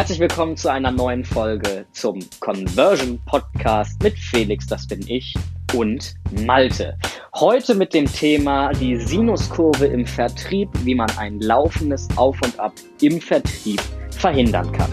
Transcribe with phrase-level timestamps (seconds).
[0.00, 5.34] Herzlich willkommen zu einer neuen Folge zum Conversion Podcast mit Felix, das bin ich,
[5.74, 6.14] und
[6.46, 6.96] Malte.
[7.34, 12.72] Heute mit dem Thema die Sinuskurve im Vertrieb, wie man ein laufendes Auf und Ab
[13.02, 14.90] im Vertrieb verhindern kann.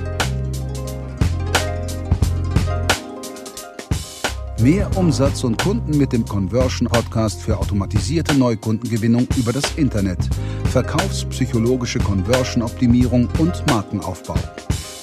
[4.60, 10.19] Mehr Umsatz und Kunden mit dem Conversion Podcast für automatisierte Neukundengewinnung über das Internet,
[10.65, 14.36] verkaufspsychologische Conversion Optimierung und Markenaufbau.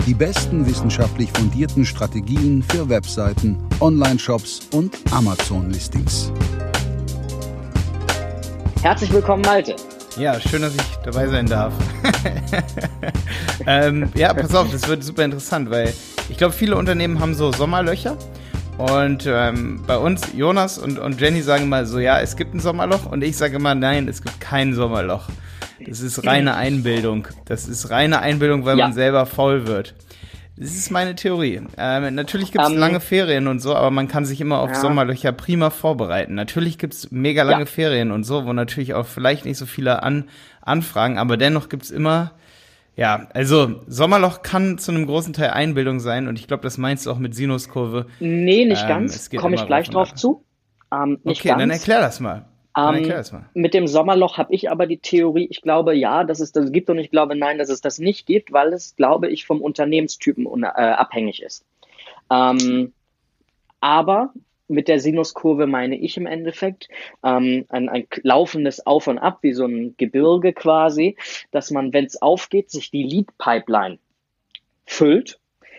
[0.06, 6.30] Die besten wissenschaftlich fundierten Strategien für Webseiten, Online-Shops und Amazon-Listings.
[8.82, 9.74] Herzlich willkommen, Malte.
[10.18, 11.72] Ja, schön, dass ich dabei sein darf.
[13.66, 15.94] ähm, ja, pass auf, das wird super interessant, weil
[16.28, 18.18] ich glaube, viele Unternehmen haben so Sommerlöcher.
[18.76, 22.60] Und ähm, bei uns, Jonas und, und Jenny sagen immer so, ja, es gibt ein
[22.60, 23.06] Sommerloch.
[23.06, 25.30] Und ich sage immer, nein, es gibt kein Sommerloch.
[25.84, 27.28] Das ist reine Einbildung.
[27.46, 28.86] Das ist reine Einbildung, weil ja.
[28.86, 29.94] man selber faul wird.
[30.56, 31.62] Das ist meine Theorie.
[31.76, 34.60] Ähm, natürlich gibt es um, ähm, lange Ferien und so, aber man kann sich immer
[34.60, 34.76] auf ja.
[34.76, 36.34] Sommerlöcher prima vorbereiten.
[36.34, 37.66] Natürlich gibt es mega lange ja.
[37.66, 40.28] Ferien und so, wo natürlich auch vielleicht nicht so viele an,
[40.60, 42.32] anfragen, aber dennoch gibt es immer,
[42.94, 47.06] ja, also Sommerloch kann zu einem großen Teil Einbildung sein und ich glaube, das meinst
[47.06, 48.06] du auch mit Sinuskurve.
[48.20, 49.30] Nee, nicht ähm, ganz.
[49.30, 50.44] Komme ich gleich drauf zu.
[50.92, 51.60] Ähm, okay, ganz.
[51.60, 52.44] dann erklär das mal.
[52.76, 53.12] Ähm,
[53.54, 56.90] mit dem Sommerloch habe ich aber die Theorie, ich glaube ja, dass es das gibt
[56.90, 60.46] und ich glaube nein, dass es das nicht gibt, weil es, glaube ich, vom Unternehmenstypen
[60.64, 61.64] äh, abhängig ist.
[62.30, 62.92] Ähm,
[63.80, 64.32] aber
[64.66, 66.88] mit der Sinuskurve meine ich im Endeffekt
[67.22, 71.16] ähm, ein, ein laufendes Auf und Ab, wie so ein Gebirge quasi,
[71.50, 73.98] dass man, wenn es aufgeht, sich die Lead-Pipeline
[74.86, 75.38] füllt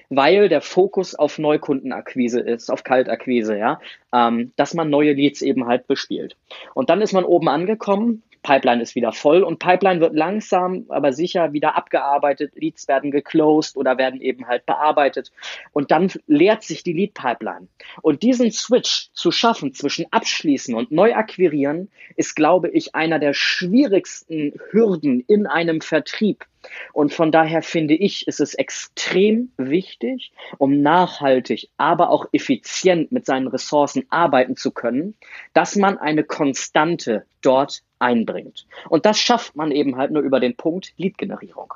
[0.10, 3.80] weil der Fokus auf Neukundenakquise ist, auf Kaltakquise, ja,
[4.14, 6.36] ähm, dass man neue Leads eben halt bespielt.
[6.74, 11.14] Und dann ist man oben angekommen, Pipeline ist wieder voll und Pipeline wird langsam, aber
[11.14, 12.54] sicher wieder abgearbeitet.
[12.56, 15.32] Leads werden geclosed oder werden eben halt bearbeitet.
[15.74, 17.68] Und dann leert sich die Lead Pipeline.
[18.04, 23.34] Und diesen Switch zu schaffen zwischen abschließen und neu akquirieren ist, glaube ich, einer der
[23.34, 26.46] schwierigsten Hürden in einem Vertrieb.
[26.94, 33.26] Und von daher finde ich, ist es extrem wichtig, um nachhaltig, aber auch effizient mit
[33.26, 35.16] seinen Ressourcen arbeiten zu können,
[35.54, 38.66] dass man eine Konstante dort einbringt.
[38.90, 41.74] Und das schafft man eben halt nur über den Punkt Lead-Generierung.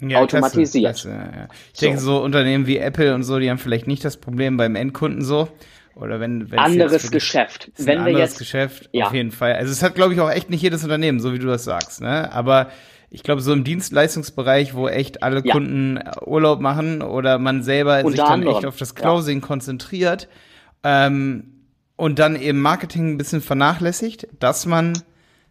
[0.00, 0.94] Ja, automatisiert.
[0.94, 1.48] Klasse, klasse, ja.
[1.72, 1.86] Ich so.
[1.86, 5.24] denke, so Unternehmen wie Apple und so, die haben vielleicht nicht das Problem beim Endkunden
[5.24, 5.48] so.
[5.94, 7.70] Oder wenn, wenn anderes Geschäft.
[7.78, 9.06] Wenn ein wir anderes jetzt, Geschäft, ja.
[9.06, 9.54] auf jeden Fall.
[9.54, 12.02] Also es hat, glaube ich, auch echt nicht jedes Unternehmen, so wie du das sagst.
[12.02, 12.30] Ne?
[12.32, 12.70] Aber
[13.10, 15.52] ich glaube, so im Dienstleistungsbereich, wo echt alle ja.
[15.52, 18.56] Kunden Urlaub machen oder man selber Unter sich dann anderem.
[18.56, 19.46] echt auf das Closing ja.
[19.46, 20.28] konzentriert
[20.82, 21.64] ähm,
[21.96, 25.02] und dann eben Marketing ein bisschen vernachlässigt, dass man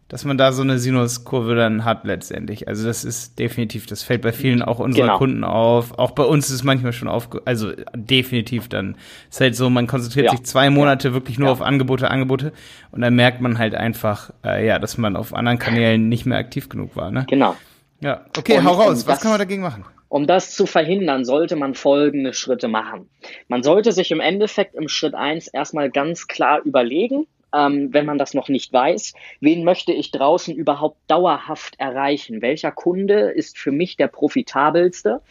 [0.08, 2.68] dass man da so eine Sinuskurve dann hat letztendlich.
[2.68, 5.18] Also das ist definitiv, das fällt bei vielen auch unserer genau.
[5.18, 5.98] Kunden auf.
[5.98, 8.96] Auch bei uns ist es manchmal schon auf, also definitiv dann.
[9.28, 10.30] ist halt so, man konzentriert ja.
[10.32, 11.52] sich zwei Monate wirklich nur ja.
[11.52, 12.52] auf Angebote, Angebote
[12.92, 16.38] und dann merkt man halt einfach, äh, ja, dass man auf anderen Kanälen nicht mehr
[16.38, 17.10] aktiv genug war.
[17.10, 17.26] Ne?
[17.28, 17.56] Genau.
[18.00, 19.06] Ja, okay, und, hau raus.
[19.06, 19.84] Was kann man dagegen machen?
[20.08, 23.08] Um das zu verhindern, sollte man folgende Schritte machen.
[23.48, 28.18] Man sollte sich im Endeffekt im Schritt eins erstmal ganz klar überlegen, ähm, wenn man
[28.18, 29.14] das noch nicht weiß.
[29.40, 32.42] Wen möchte ich draußen überhaupt dauerhaft erreichen?
[32.42, 35.22] Welcher Kunde ist für mich der profitabelste?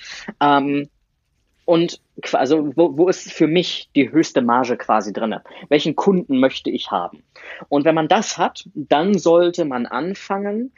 [0.41, 0.89] Ähm,
[1.65, 1.99] und
[2.31, 5.43] also wo, wo ist für mich die höchste Marge quasi drinne?
[5.69, 7.23] Welchen Kunden möchte ich haben?
[7.69, 10.71] Und wenn man das hat, dann sollte man anfangen,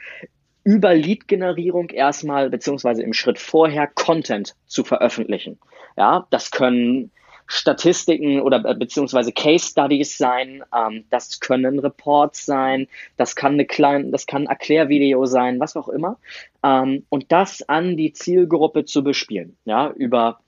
[0.64, 5.58] über Lead-Generierung erstmal, beziehungsweise im Schritt vorher, Content zu veröffentlichen.
[5.96, 7.10] Ja, das können
[7.50, 13.64] Statistiken oder äh, beziehungsweise Case Studies sein, ähm, das können Reports sein, das kann eine
[13.64, 16.18] kleine, das kann ein Erklärvideo sein, was auch immer.
[16.62, 20.40] Ähm, und das an die Zielgruppe zu bespielen, ja, über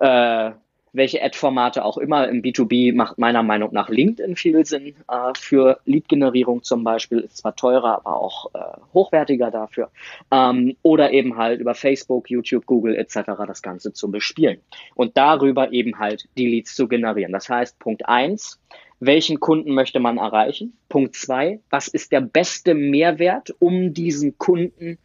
[0.00, 0.50] äh,
[0.92, 2.28] welche Ad-Formate auch immer.
[2.28, 7.20] Im B2B macht meiner Meinung nach LinkedIn viel Sinn äh, für Lead-Generierung zum Beispiel.
[7.20, 8.58] Ist zwar teurer, aber auch äh,
[8.94, 9.90] hochwertiger dafür.
[10.30, 13.32] Ähm, oder eben halt über Facebook, YouTube, Google etc.
[13.46, 14.60] das Ganze zu bespielen.
[14.94, 17.32] Und darüber eben halt die Leads zu generieren.
[17.32, 18.60] Das heißt, Punkt eins
[19.02, 20.76] welchen Kunden möchte man erreichen?
[20.90, 24.98] Punkt zwei, was ist der beste Mehrwert, um diesen Kunden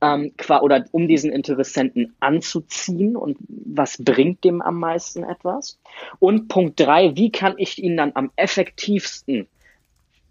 [0.00, 0.32] ähm,
[0.62, 5.78] oder um diesen Interessenten anzuziehen und was bringt dem am meisten etwas?
[6.18, 9.46] Und Punkt drei, wie kann ich ihn dann am effektivsten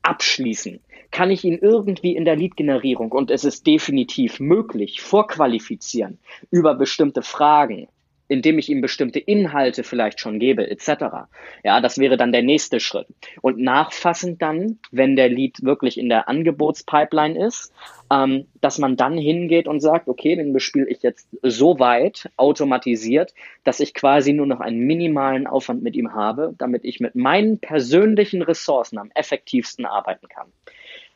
[0.01, 0.79] abschließen?
[1.11, 6.19] Kann ich ihn irgendwie in der Lead-Generierung, und es ist definitiv möglich, vorqualifizieren
[6.51, 7.87] über bestimmte Fragen,
[8.29, 11.27] indem ich ihm bestimmte Inhalte vielleicht schon gebe, etc.
[11.63, 13.07] Ja, das wäre dann der nächste Schritt.
[13.41, 17.73] Und nachfassend dann, wenn der Lead wirklich in der Angebotspipeline ist,
[18.11, 23.33] ähm, dass man dann hingeht und sagt, okay, den bespiele ich jetzt so weit automatisiert,
[23.63, 27.59] dass ich quasi nur noch einen minimalen Aufwand mit ihm habe, damit ich mit meinen
[27.59, 30.47] persönlichen Ressourcen am effektivsten arbeiten kann.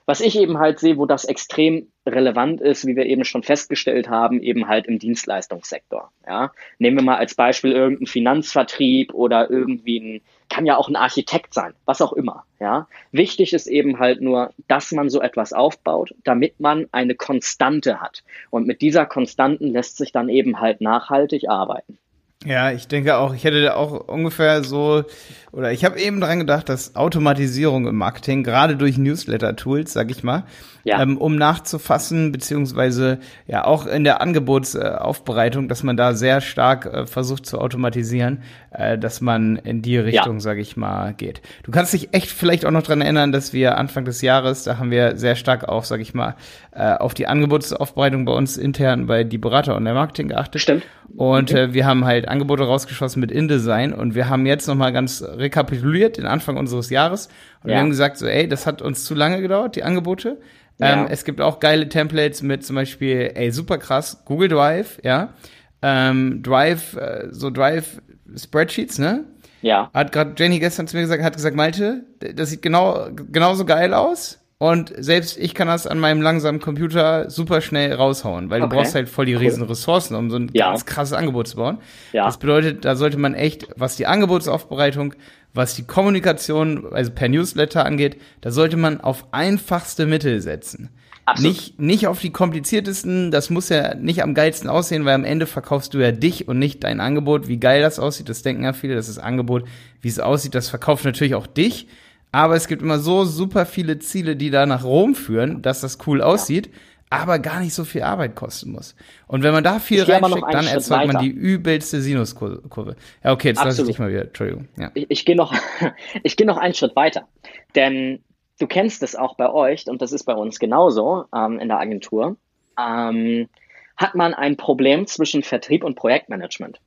[0.05, 4.09] Was ich eben halt sehe, wo das extrem relevant ist, wie wir eben schon festgestellt
[4.09, 6.11] haben, eben halt im Dienstleistungssektor.
[6.27, 10.97] Ja, nehmen wir mal als Beispiel irgendeinen Finanzvertrieb oder irgendwie ein, kann ja auch ein
[10.97, 12.43] Architekt sein, was auch immer.
[12.59, 18.01] Ja, wichtig ist eben halt nur, dass man so etwas aufbaut, damit man eine Konstante
[18.01, 18.23] hat.
[18.49, 21.97] Und mit dieser Konstanten lässt sich dann eben halt nachhaltig arbeiten.
[22.45, 25.03] Ja, ich denke auch, ich hätte auch ungefähr so,
[25.51, 30.23] oder ich habe eben dran gedacht, dass Automatisierung im Marketing, gerade durch Newsletter-Tools, sag ich
[30.23, 30.43] mal,
[30.83, 31.01] ja.
[31.01, 37.05] ähm, um nachzufassen, beziehungsweise ja auch in der Angebotsaufbereitung, dass man da sehr stark äh,
[37.05, 38.41] versucht zu automatisieren,
[38.71, 40.39] äh, dass man in die Richtung, ja.
[40.39, 41.41] sag ich mal, geht.
[41.63, 44.77] Du kannst dich echt vielleicht auch noch dran erinnern, dass wir Anfang des Jahres, da
[44.77, 46.35] haben wir sehr stark auch, sag ich mal,
[46.71, 50.61] äh, auf die Angebotsaufbereitung bei uns intern bei die Berater und der Marketing geachtet.
[50.61, 50.83] Stimmt.
[51.15, 51.63] Und okay.
[51.63, 56.17] äh, wir haben halt Angebote rausgeschossen mit InDesign und wir haben jetzt nochmal ganz rekapituliert
[56.17, 57.27] den Anfang unseres Jahres
[57.63, 57.75] und ja.
[57.75, 60.39] wir haben gesagt so, ey, das hat uns zu lange gedauert, die Angebote.
[60.79, 60.93] Ja.
[60.93, 65.33] Ähm, es gibt auch geile Templates mit zum Beispiel, ey, super krass, Google Drive, ja.
[65.81, 68.01] Ähm, Drive, äh, so Drive
[68.35, 69.25] Spreadsheets, ne?
[69.61, 69.89] Ja.
[69.93, 73.93] Hat gerade Jenny gestern zu mir gesagt, hat gesagt, Malte, das sieht genau genauso geil
[73.93, 74.42] aus.
[74.57, 78.69] Und selbst ich kann das an meinem langsamen Computer super schnell raushauen, weil okay.
[78.69, 80.69] du brauchst halt voll die riesen Ressourcen, um so ein ja.
[80.69, 81.79] ganz krasses Angebot zu bauen.
[82.13, 82.25] Ja.
[82.25, 85.15] Das bedeutet, da sollte man echt, was die Angebotsaufbereitung,
[85.53, 90.89] was die Kommunikation, also per Newsletter angeht, da sollte man auf einfachste Mittel setzen.
[91.25, 91.53] Absolut.
[91.53, 95.45] Nicht, nicht auf die kompliziertesten, das muss ja nicht am geilsten aussehen, weil am Ende
[95.45, 97.47] verkaufst du ja dich und nicht dein Angebot.
[97.47, 99.63] Wie geil das aussieht, das denken ja viele, das ist Angebot,
[100.01, 101.87] wie es aussieht, das verkauft natürlich auch dich.
[102.33, 105.99] Aber es gibt immer so super viele Ziele, die da nach Rom führen, dass das
[106.07, 106.71] cool aussieht,
[107.11, 108.95] aber gar nicht so viel Arbeit kosten muss.
[109.27, 111.13] Und wenn man da viel reinsteckt, dann Schritt erzeugt weiter.
[111.13, 112.95] man die übelste Sinuskurve.
[113.23, 114.23] Ja, okay, jetzt lasse ich dich mal wieder.
[114.23, 114.67] Entschuldigung.
[114.79, 114.89] Ja.
[114.95, 115.53] Ich, ich gehe noch,
[116.23, 117.27] ich gehe noch einen Schritt weiter.
[117.75, 118.23] Denn
[118.59, 121.79] du kennst es auch bei euch und das ist bei uns genauso ähm, in der
[121.79, 122.35] Agentur.
[122.79, 123.47] Ähm,
[123.95, 126.81] hat man ein Problem zwischen Vertrieb und Projektmanagement.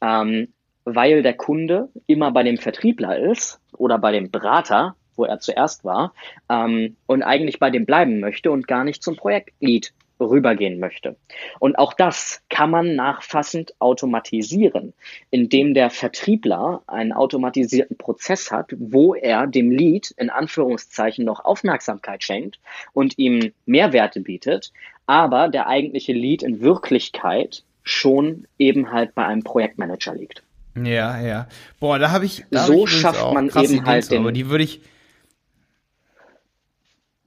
[0.00, 0.48] Ähm,
[0.86, 5.84] weil der Kunde immer bei dem Vertriebler ist oder bei dem Berater, wo er zuerst
[5.84, 6.12] war,
[6.48, 11.16] ähm, und eigentlich bei dem bleiben möchte und gar nicht zum Projektlead rübergehen möchte.
[11.58, 14.92] Und auch das kann man nachfassend automatisieren,
[15.30, 22.22] indem der Vertriebler einen automatisierten Prozess hat, wo er dem Lead in Anführungszeichen noch Aufmerksamkeit
[22.22, 22.58] schenkt
[22.92, 24.72] und ihm Mehrwerte bietet,
[25.06, 30.42] aber der eigentliche Lead in Wirklichkeit schon eben halt bei einem Projektmanager liegt.
[30.84, 31.48] Ja, ja.
[31.80, 32.44] Boah, da habe ich.
[32.50, 34.20] Da so hab ich schafft man eben halt den.
[34.20, 34.82] Aber die würde ich.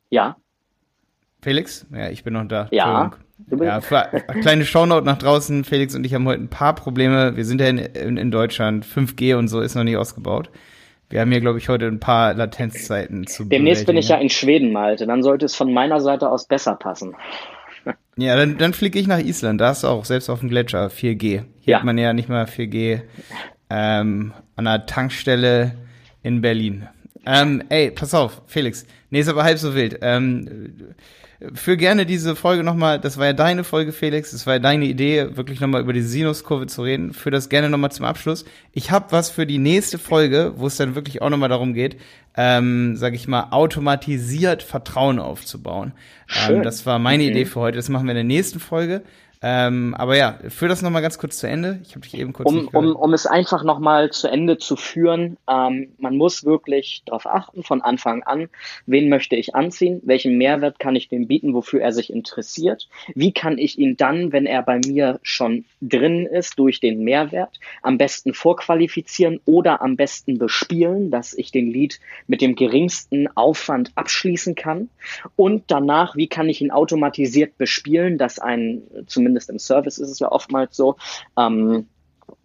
[0.10, 0.36] Ja.
[1.42, 1.86] Felix?
[1.92, 2.68] Ja, ich bin noch da.
[2.72, 3.12] Ja.
[3.50, 5.64] Ja, kleine Shownote nach draußen.
[5.64, 7.36] Felix und ich haben heute ein paar Probleme.
[7.36, 8.86] Wir sind ja in, in, in Deutschland.
[8.86, 10.52] 5G und so ist noch nicht ausgebaut.
[11.10, 14.30] Wir haben hier, glaube ich, heute ein paar Latenzzeiten zu Demnächst bin ich ja in
[14.30, 15.06] Schweden, Malte.
[15.06, 17.16] Dann sollte es von meiner Seite aus besser passen.
[18.18, 19.62] Ja, dann, dann fliege ich nach Island.
[19.62, 21.20] Da hast du auch selbst auf dem Gletscher 4G.
[21.22, 21.78] Hier ja.
[21.78, 23.02] hat man ja nicht mal 4G
[23.70, 25.76] ähm, an einer Tankstelle
[26.24, 26.88] in Berlin.
[27.26, 28.86] Ähm, ey, pass auf, Felix.
[29.10, 30.00] Nee, ist aber halb so wild.
[30.02, 30.94] Ähm,
[31.54, 34.86] für gerne diese Folge nochmal, das war ja deine Folge, Felix, das war ja deine
[34.86, 37.14] Idee, wirklich nochmal über die Sinuskurve zu reden.
[37.14, 38.46] Für das gerne nochmal zum Abschluss.
[38.74, 41.98] Ich habe was für die nächste Folge, wo es dann wirklich auch nochmal darum geht,
[42.38, 45.94] ähm, sage ich mal, automatisiert Vertrauen aufzubauen.
[46.48, 47.32] Ähm, das war meine okay.
[47.32, 47.78] Idee für heute.
[47.78, 49.02] Das machen wir in der nächsten Folge.
[49.44, 51.80] Ähm, aber ja, führ das nochmal ganz kurz zu Ende.
[51.84, 52.48] Ich habe dich eben kurz.
[52.48, 57.26] Um, um, um es einfach nochmal zu Ende zu führen, ähm, man muss wirklich darauf
[57.26, 58.50] achten, von Anfang an,
[58.86, 63.32] wen möchte ich anziehen, welchen Mehrwert kann ich dem bieten, wofür er sich interessiert, wie
[63.32, 67.98] kann ich ihn dann, wenn er bei mir schon drin ist, durch den Mehrwert am
[67.98, 74.54] besten vorqualifizieren oder am besten bespielen, dass ich den Lead mit dem geringsten Aufwand abschließen
[74.54, 74.90] kann
[75.36, 80.10] und danach, wie kann ich ihn automatisiert bespielen, dass ein zumindest zumindest im Service ist
[80.10, 80.98] es ja oftmals so,
[81.38, 81.88] ähm,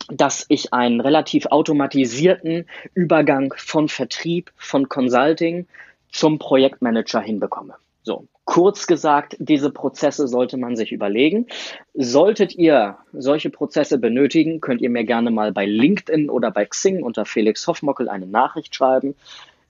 [0.09, 5.67] dass ich einen relativ automatisierten Übergang von Vertrieb, von Consulting
[6.13, 7.75] zum Projektmanager hinbekomme.
[8.03, 11.47] So, kurz gesagt, diese Prozesse sollte man sich überlegen.
[11.95, 17.03] Solltet ihr solche Prozesse benötigen, könnt ihr mir gerne mal bei LinkedIn oder bei Xing
[17.03, 19.17] unter Felix Hoffmockel eine Nachricht schreiben,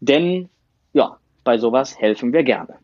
[0.01, 0.51] denn
[0.93, 2.75] ja, bei sowas helfen wir gerne.